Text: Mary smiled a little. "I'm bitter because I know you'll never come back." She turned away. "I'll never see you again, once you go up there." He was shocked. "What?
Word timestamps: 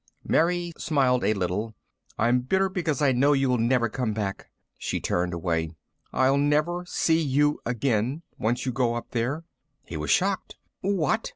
Mary 0.27 0.73
smiled 0.79 1.23
a 1.23 1.35
little. 1.35 1.75
"I'm 2.17 2.39
bitter 2.39 2.69
because 2.69 3.03
I 3.03 3.11
know 3.11 3.33
you'll 3.33 3.59
never 3.59 3.87
come 3.87 4.13
back." 4.13 4.49
She 4.79 4.99
turned 4.99 5.31
away. 5.31 5.69
"I'll 6.11 6.39
never 6.39 6.83
see 6.87 7.21
you 7.21 7.61
again, 7.67 8.23
once 8.39 8.65
you 8.65 8.71
go 8.71 8.95
up 8.95 9.11
there." 9.11 9.43
He 9.85 9.97
was 9.97 10.09
shocked. 10.09 10.55
"What? 10.79 11.29